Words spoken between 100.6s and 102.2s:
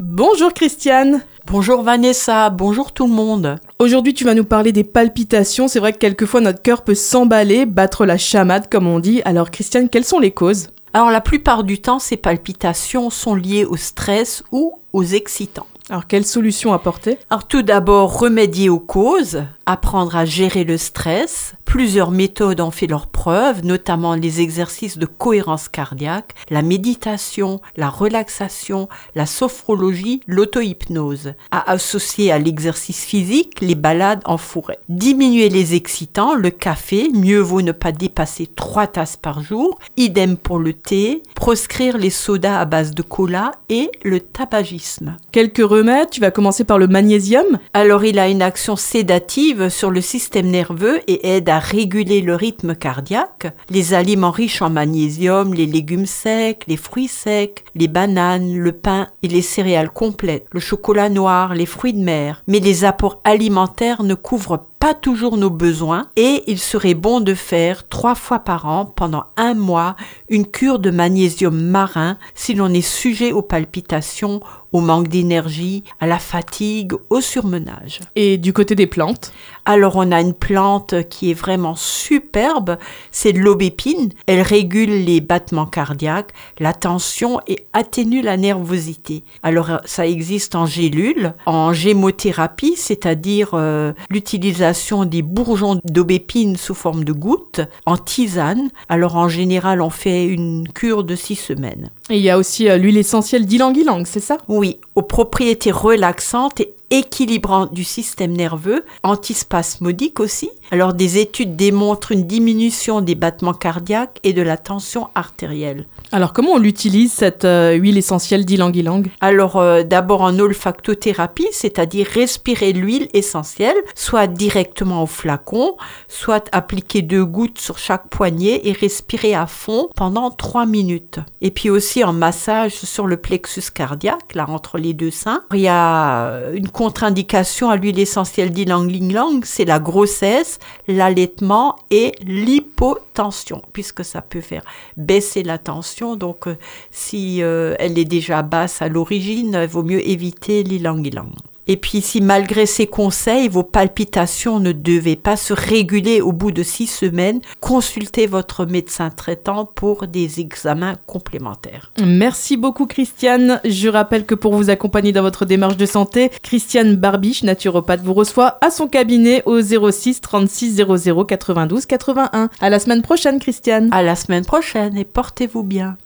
cure de six semaines. Et